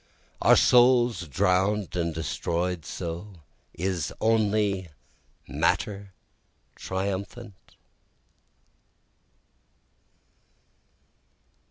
[0.41, 3.35] Are souls drown'd and destroy'd so?
[3.75, 4.89] Is only
[5.47, 6.15] matter
[6.75, 7.75] triumphant?